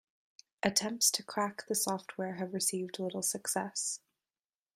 [0.63, 3.99] Attempts to "crack" the software have received little success.